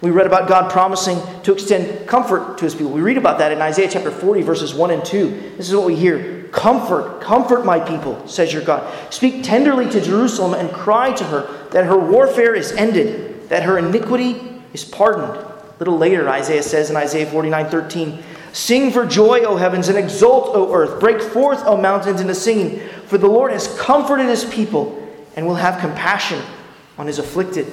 [0.01, 2.93] We read about God promising to extend comfort to his people.
[2.93, 5.55] We read about that in Isaiah chapter 40, verses 1 and 2.
[5.57, 9.13] This is what we hear Comfort, comfort my people, says your God.
[9.13, 13.79] Speak tenderly to Jerusalem and cry to her that her warfare is ended, that her
[13.79, 15.45] iniquity is pardoned.
[15.79, 20.55] Little later, Isaiah says in Isaiah 49 13, Sing for joy, O heavens, and exult,
[20.57, 20.99] O earth.
[20.99, 24.95] Break forth, O mountains, into singing, for the Lord has comforted his people
[25.37, 26.43] and will have compassion
[26.97, 27.67] on his afflicted.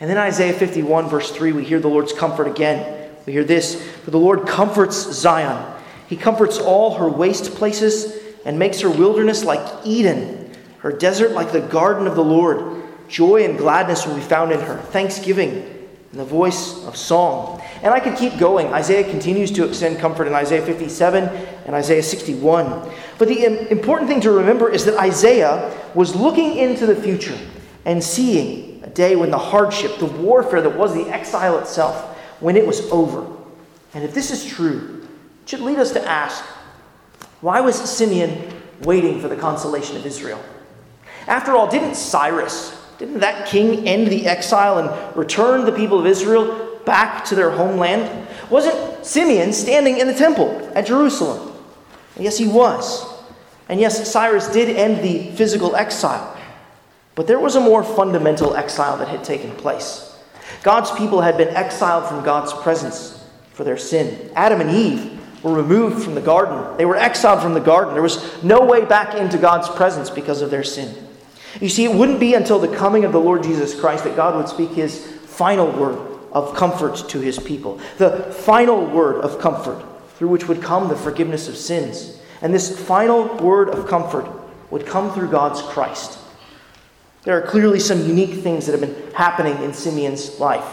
[0.00, 3.10] And then Isaiah 51, verse 3, we hear the Lord's comfort again.
[3.24, 5.72] We hear this For the Lord comforts Zion.
[6.08, 11.52] He comforts all her waste places and makes her wilderness like Eden, her desert like
[11.52, 12.82] the garden of the Lord.
[13.06, 15.81] Joy and gladness will be found in her, thanksgiving
[16.12, 17.62] the voice of song.
[17.82, 18.66] And I could keep going.
[18.68, 22.90] Isaiah continues to extend comfort in Isaiah 57 and Isaiah 61.
[23.18, 27.38] But the important thing to remember is that Isaiah was looking into the future
[27.84, 32.56] and seeing a day when the hardship, the warfare that was the exile itself, when
[32.56, 33.26] it was over.
[33.94, 35.06] And if this is true,
[35.42, 36.44] it should lead us to ask
[37.40, 40.42] why was Simeon waiting for the consolation of Israel?
[41.26, 46.06] After all, didn't Cyrus, didn't that king end the exile and return the people of
[46.06, 48.28] Israel back to their homeland?
[48.48, 51.52] Wasn't Simeon standing in the temple at Jerusalem?
[52.14, 53.04] And yes, he was.
[53.68, 56.38] And yes, Cyrus did end the physical exile.
[57.16, 60.16] But there was a more fundamental exile that had taken place.
[60.62, 64.30] God's people had been exiled from God's presence for their sin.
[64.36, 66.76] Adam and Eve were removed from the garden.
[66.76, 67.94] They were exiled from the garden.
[67.94, 71.08] There was no way back into God's presence because of their sin.
[71.60, 74.36] You see, it wouldn't be until the coming of the Lord Jesus Christ that God
[74.36, 75.98] would speak his final word
[76.32, 77.78] of comfort to his people.
[77.98, 79.84] The final word of comfort
[80.16, 82.18] through which would come the forgiveness of sins.
[82.40, 84.26] And this final word of comfort
[84.70, 86.18] would come through God's Christ.
[87.24, 90.64] There are clearly some unique things that have been happening in Simeon's life.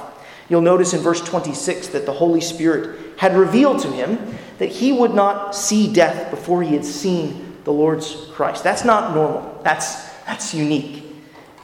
[0.50, 4.92] You'll notice in verse 26 that the Holy Spirit had revealed to him that he
[4.92, 8.64] would not see death before he had seen the Lord's Christ.
[8.64, 11.04] That's not normal, that's, that's unique.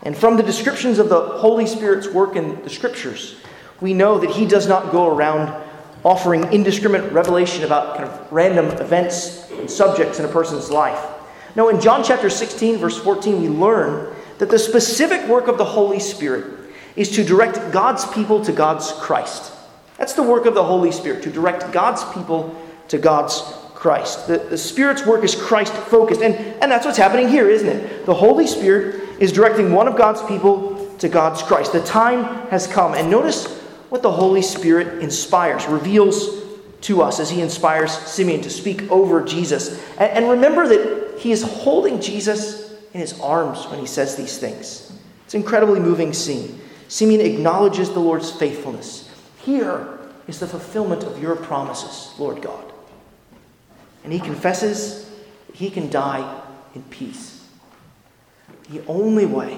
[0.01, 3.35] And from the descriptions of the Holy Spirit's work in the Scriptures,
[3.79, 5.53] we know that he does not go around
[6.03, 10.99] offering indiscriminate revelation about kind of random events and subjects in a person's life.
[11.55, 15.65] Now, in John chapter 16, verse 14, we learn that the specific work of the
[15.65, 19.53] Holy Spirit is to direct God's people to God's Christ.
[19.97, 23.43] That's the work of the Holy Spirit, to direct God's people to God's
[23.85, 24.25] Christ.
[24.25, 26.21] The, the Spirit's work is Christ focused.
[26.21, 28.07] And, and that's what's happening here, isn't it?
[28.07, 31.71] The Holy Spirit is directing one of God's people to God's Christ.
[31.71, 32.95] The time has come.
[32.95, 33.45] And notice
[33.89, 36.43] what the Holy Spirit inspires, reveals
[36.81, 39.79] to us as he inspires Simeon to speak over Jesus.
[39.99, 44.39] And, and remember that he is holding Jesus in his arms when he says these
[44.39, 44.91] things.
[45.25, 46.59] It's an incredibly moving scene.
[46.87, 49.13] Simeon acknowledges the Lord's faithfulness.
[49.43, 52.71] Here is the fulfillment of your promises, Lord God.
[54.05, 55.09] And he confesses
[55.47, 56.41] that he can die
[56.75, 57.45] in peace.
[58.69, 59.57] The only way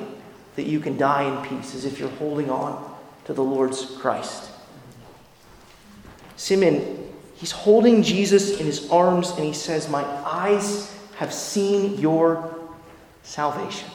[0.55, 4.49] that you can die in peace is if you're holding on to the Lord's Christ.
[6.37, 12.57] Simeon, he's holding Jesus in his arms and he says, My eyes have seen your
[13.23, 13.89] salvation.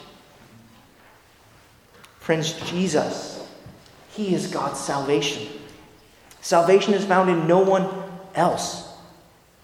[2.20, 3.44] Friends, Jesus,
[4.10, 5.48] He is God's salvation.
[6.40, 7.88] Salvation is found in no one
[8.34, 8.91] else.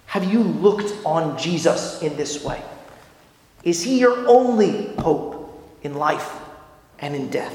[0.09, 2.63] Have you looked on Jesus in this way?
[3.63, 6.33] Is He your only hope in life
[6.99, 7.55] and in death?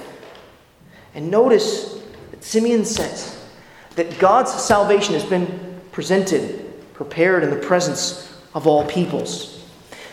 [1.15, 1.99] And notice
[2.29, 3.43] that Simeon says
[3.95, 9.65] that God's salvation has been presented, prepared in the presence of all peoples.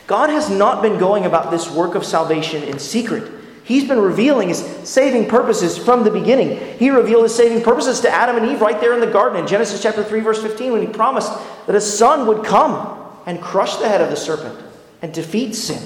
[0.07, 3.31] God has not been going about this work of salvation in secret.
[3.65, 6.77] He's been revealing his saving purposes from the beginning.
[6.79, 9.47] He revealed his saving purposes to Adam and Eve right there in the garden in
[9.47, 11.31] Genesis chapter 3 verse 15 when he promised
[11.71, 14.59] that a son would come and crush the head of the serpent
[15.03, 15.81] and defeat sin.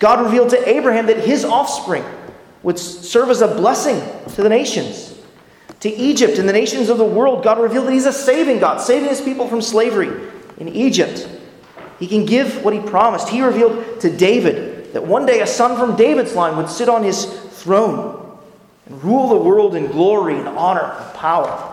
[0.00, 2.04] God revealed to Abraham that his offspring
[2.64, 4.02] would serve as a blessing
[4.34, 5.16] to the nations.
[5.78, 8.80] To Egypt and the nations of the world, God revealed that he's a saving God,
[8.80, 11.28] saving his people from slavery in Egypt.
[12.00, 13.28] He can give what he promised.
[13.28, 17.04] He revealed to David that one day a son from David's line would sit on
[17.04, 18.36] his throne
[18.86, 21.72] and rule the world in glory and honor and power.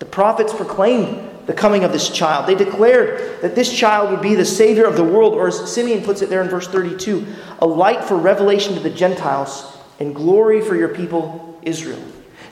[0.00, 2.46] The prophets proclaimed the coming of this child.
[2.46, 6.04] They declared that this child would be the Savior of the world, or as Simeon
[6.04, 7.26] puts it there in verse 32,
[7.60, 12.02] a light for revelation to the Gentiles and glory for your people, Israel.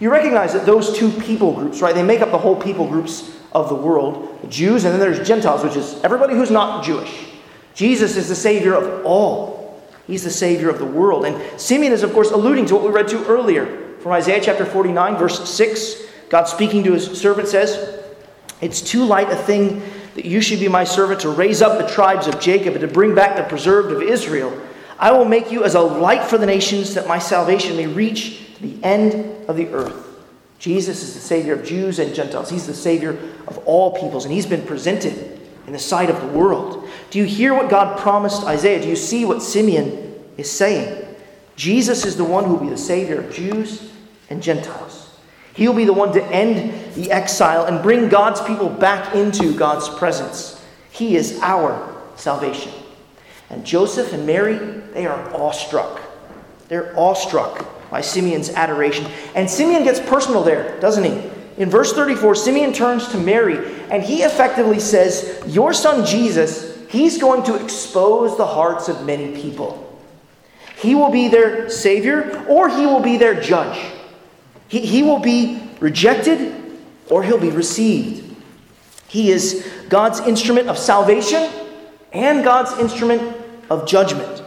[0.01, 3.37] You recognize that those two people groups, right, they make up the whole people groups
[3.53, 7.27] of the world the Jews, and then there's Gentiles, which is everybody who's not Jewish.
[7.75, 9.61] Jesus is the Savior of all,
[10.07, 11.25] He's the Savior of the world.
[11.25, 14.65] And Simeon is, of course, alluding to what we read to earlier from Isaiah chapter
[14.65, 16.03] 49, verse 6.
[16.29, 18.00] God speaking to his servant says,
[18.61, 19.83] It's too light a thing
[20.15, 22.89] that you should be my servant to raise up the tribes of Jacob and to
[22.89, 24.59] bring back the preserved of Israel.
[24.99, 28.55] I will make you as a light for the nations that my salvation may reach
[28.57, 30.07] to the end of the earth.
[30.59, 32.51] Jesus is the Savior of Jews and Gentiles.
[32.51, 36.27] He's the Savior of all peoples, and He's been presented in the sight of the
[36.27, 36.87] world.
[37.11, 38.83] Do you hear what God promised Isaiah?
[38.83, 41.07] Do you see what Simeon is saying?
[41.57, 43.91] Jesus is the one who will be the Savior of Jews
[44.29, 45.19] and Gentiles.
[45.55, 49.55] He will be the one to end the exile and bring God's people back into
[49.57, 50.65] God's presence.
[50.91, 52.73] He is our salvation.
[53.49, 54.59] And Joseph and Mary,
[54.93, 56.01] they are awestruck.
[56.69, 59.07] They're awestruck by Simeon's adoration.
[59.35, 61.31] And Simeon gets personal there, doesn't he?
[61.61, 63.59] In verse 34, Simeon turns to Mary
[63.91, 69.41] and he effectively says, Your son Jesus, he's going to expose the hearts of many
[69.41, 69.87] people.
[70.77, 73.79] He will be their Savior or he will be their judge.
[74.69, 76.60] He, he will be rejected
[77.11, 78.37] or he'll be received.
[79.09, 81.51] He is God's instrument of salvation
[82.13, 83.37] and God's instrument
[83.69, 84.43] of judgment.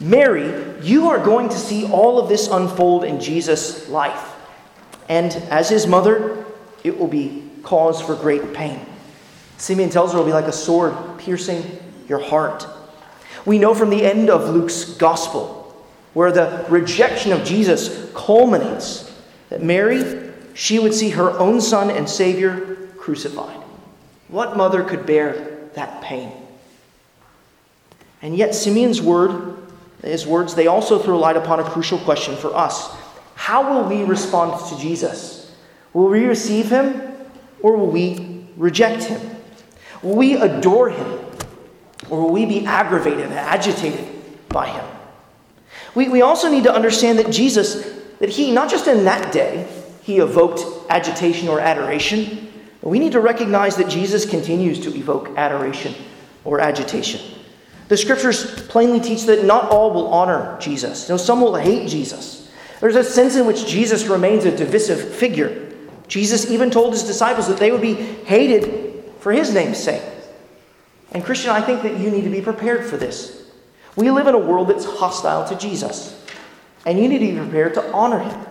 [0.00, 4.32] Mary, you are going to see all of this unfold in Jesus' life.
[5.08, 6.44] And as his mother,
[6.82, 8.84] it will be cause for great pain.
[9.56, 11.64] Simeon tells her it will be like a sword piercing
[12.08, 12.66] your heart.
[13.46, 15.60] We know from the end of Luke's gospel,
[16.12, 19.12] where the rejection of Jesus culminates,
[19.50, 20.23] that Mary,
[20.54, 23.60] she would see her own son and Savior crucified.
[24.28, 26.32] What mother could bear that pain?
[28.22, 29.54] And yet, Simeon's word
[30.04, 32.94] his words, they also throw light upon a crucial question for us.
[33.34, 35.54] How will we respond to Jesus?
[35.92, 37.12] Will we receive him
[37.62, 39.20] or will we reject him?
[40.02, 41.20] Will we adore him
[42.10, 44.06] or will we be aggravated and agitated
[44.48, 44.84] by him?
[45.94, 47.82] We, we also need to understand that Jesus,
[48.18, 49.68] that he, not just in that day,
[50.04, 52.52] he evoked agitation or adoration,
[52.82, 55.94] we need to recognize that Jesus continues to evoke adoration
[56.44, 57.20] or agitation.
[57.88, 61.08] The scriptures plainly teach that not all will honor Jesus.
[61.08, 62.52] You know, some will hate Jesus.
[62.80, 65.72] There's a sense in which Jesus remains a divisive figure.
[66.06, 70.02] Jesus even told his disciples that they would be hated for his name's sake.
[71.12, 73.50] And Christian, I think that you need to be prepared for this.
[73.96, 76.22] We live in a world that's hostile to Jesus,
[76.84, 78.46] and you need to be prepared to honor him.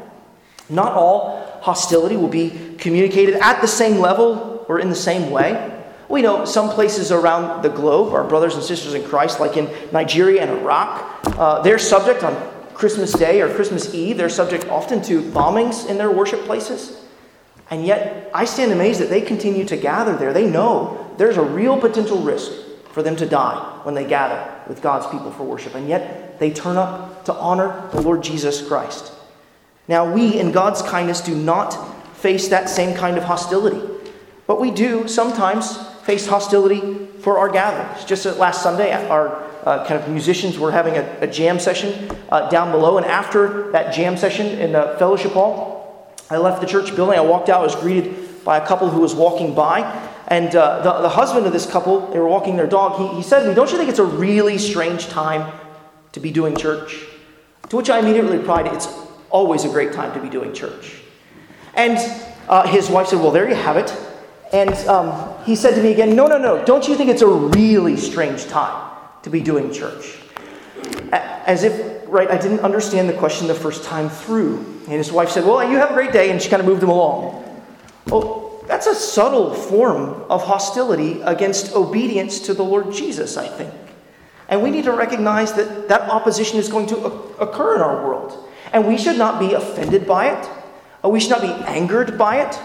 [0.69, 5.69] Not all hostility will be communicated at the same level or in the same way.
[6.09, 9.69] We know some places around the globe, our brothers and sisters in Christ, like in
[9.93, 12.35] Nigeria and Iraq, uh, they're subject on
[12.73, 17.01] Christmas Day or Christmas Eve, they're subject often to bombings in their worship places.
[17.69, 20.33] And yet, I stand amazed that they continue to gather there.
[20.33, 22.51] They know there's a real potential risk
[22.91, 25.75] for them to die when they gather with God's people for worship.
[25.75, 29.12] And yet, they turn up to honor the Lord Jesus Christ.
[29.87, 31.71] Now, we, in God's kindness, do not
[32.17, 33.81] face that same kind of hostility.
[34.47, 38.05] But we do sometimes face hostility for our gatherings.
[38.05, 42.49] Just last Sunday, our uh, kind of musicians were having a, a jam session uh,
[42.49, 46.95] down below, and after that jam session in the fellowship hall, I left the church
[46.95, 47.17] building.
[47.17, 47.61] I walked out.
[47.61, 49.79] I was greeted by a couple who was walking by,
[50.27, 52.99] and uh, the, the husband of this couple, they were walking their dog.
[52.99, 55.53] He, he said to me, "Don't you think it's a really strange time
[56.11, 57.05] to be doing church?"
[57.69, 58.87] To which I immediately replied, "It's
[59.33, 61.01] always a great time to be doing church."
[61.73, 61.97] And
[62.47, 63.93] uh, his wife said, "Well, there you have it."
[64.53, 67.27] And um, he said to me again, No, no, no, don't you think it's a
[67.27, 70.19] really strange time to be doing church?
[71.11, 74.59] As if, right, I didn't understand the question the first time through.
[74.83, 76.29] And his wife said, Well, you have a great day.
[76.29, 77.43] And she kind of moved him along.
[78.07, 83.73] Well, that's a subtle form of hostility against obedience to the Lord Jesus, I think.
[84.49, 86.97] And we need to recognize that that opposition is going to
[87.39, 88.49] occur in our world.
[88.73, 90.49] And we should not be offended by it.
[91.05, 92.59] Uh, we should not be angered by it.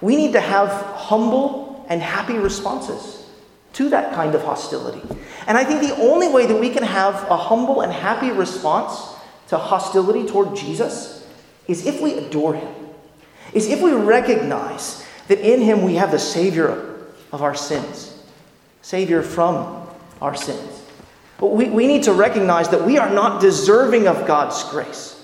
[0.00, 3.26] We need to have humble and happy responses
[3.72, 5.02] to that kind of hostility.
[5.46, 9.14] And I think the only way that we can have a humble and happy response
[9.48, 11.26] to hostility toward Jesus
[11.68, 12.74] is if we adore him,
[13.52, 16.94] is if we recognize that in him we have the Savior
[17.32, 18.22] of our sins,
[18.82, 19.86] Savior from
[20.20, 20.82] our sins.
[21.38, 25.15] But we, we need to recognize that we are not deserving of God's grace.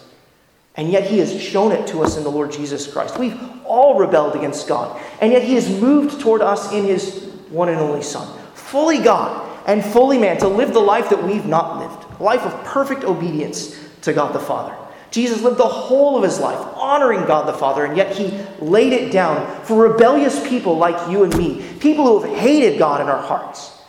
[0.77, 3.19] And yet He has shown it to us in the Lord Jesus Christ.
[3.19, 5.01] We've all rebelled against God.
[5.21, 9.49] And yet He has moved toward us in His one and only Son, fully God
[9.67, 13.05] and fully man, to live the life that we've not lived a life of perfect
[13.05, 14.77] obedience to God the Father.
[15.11, 18.31] Jesus lived the whole of his life honoring God the Father, and yet he
[18.65, 23.01] laid it down for rebellious people like you and me, people who have hated God
[23.01, 23.83] in our hearts.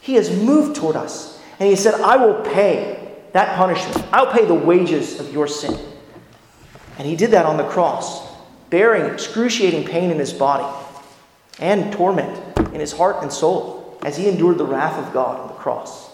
[0.00, 4.06] He has moved toward us, and he said, I will pay that punishment.
[4.12, 5.89] I'll pay the wages of your sin.
[7.00, 8.28] And he did that on the cross,
[8.68, 10.68] bearing excruciating pain in his body
[11.58, 15.48] and torment in his heart and soul as he endured the wrath of God on
[15.48, 16.10] the cross.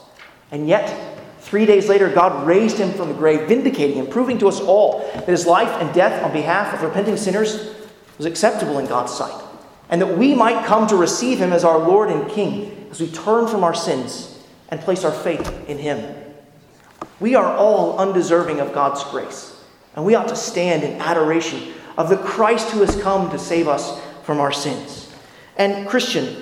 [0.52, 1.16] And yet,
[1.46, 5.08] Three days later, God raised him from the grave, vindicating him, proving to us all
[5.14, 7.72] that his life and death on behalf of repenting sinners
[8.16, 9.44] was acceptable in God's sight,
[9.88, 13.06] and that we might come to receive him as our Lord and King as we
[13.12, 16.16] turn from our sins and place our faith in him.
[17.20, 19.55] We are all undeserving of God's grace,
[19.96, 23.66] and we ought to stand in adoration of the Christ who has come to save
[23.66, 25.12] us from our sins.
[25.56, 26.36] And, Christian,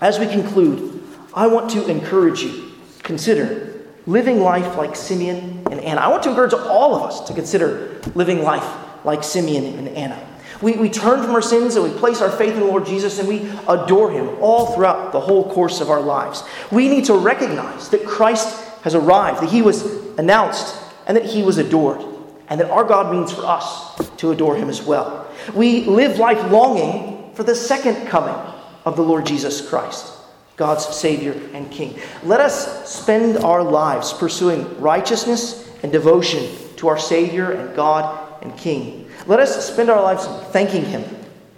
[0.00, 1.02] as we conclude,
[1.34, 2.72] I want to encourage you
[3.02, 6.00] consider living life like Simeon and Anna.
[6.00, 8.66] I want to encourage all of us to consider living life
[9.04, 10.28] like Simeon and Anna.
[10.60, 13.18] We, we turn from our sins and we place our faith in the Lord Jesus
[13.18, 16.44] and we adore him all throughout the whole course of our lives.
[16.70, 19.84] We need to recognize that Christ has arrived, that he was
[20.18, 20.76] announced,
[21.06, 22.04] and that he was adored,
[22.52, 25.26] and that our God means for us to adore him as well.
[25.54, 28.36] We live life longing for the second coming
[28.84, 30.12] of the Lord Jesus Christ.
[30.56, 31.98] God's Savior and King.
[32.22, 36.46] Let us spend our lives pursuing righteousness and devotion
[36.76, 39.08] to our Savior and God and King.
[39.26, 41.04] Let us spend our lives thanking Him,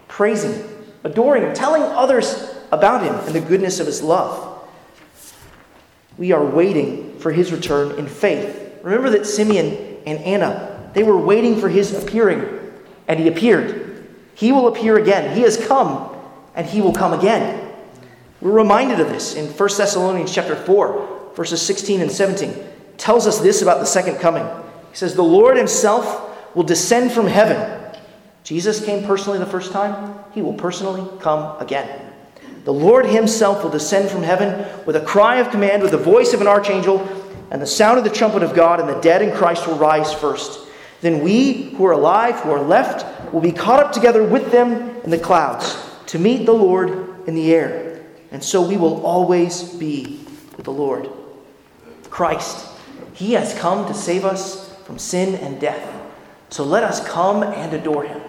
[0.07, 4.65] praising Him, adoring Him, telling others about Him and the goodness of His love.
[6.19, 8.79] We are waiting for His return in faith.
[8.85, 12.73] Remember that Simeon and Anna, they were waiting for His appearing,
[13.07, 14.07] and He appeared.
[14.35, 15.37] He will appear again.
[15.37, 16.17] He has come,
[16.55, 17.73] and He will come again.
[18.41, 22.51] We're reminded of this in 1 Thessalonians chapter 4, verses 16 and 17.
[22.51, 24.47] It tells us this about the second coming.
[24.91, 27.81] He says, The Lord himself will descend from heaven.
[28.45, 32.13] Jesus came personally the first time, he will personally come again.
[32.65, 36.33] The Lord himself will descend from heaven with a cry of command, with the voice
[36.33, 37.01] of an archangel,
[37.51, 40.13] and the sound of the trumpet of God, and the dead in Christ will rise
[40.13, 40.64] first.
[41.05, 44.73] Then we who are alive, who are left, will be caught up together with them
[45.05, 45.77] in the clouds
[46.07, 47.85] to meet the Lord in the air
[48.35, 50.19] and so we will always be
[50.57, 51.09] with the Lord.
[52.11, 52.67] Christ,
[53.13, 55.89] He has come to save us from sin and death.
[56.51, 58.21] So let us come and adore Him.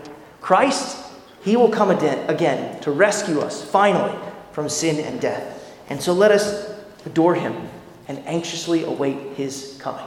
[0.41, 1.03] Christ,
[1.41, 4.15] He will come again to rescue us finally
[4.51, 5.75] from sin and death.
[5.89, 6.71] And so let us
[7.07, 7.67] adore Him
[8.07, 10.05] and anxiously await His coming.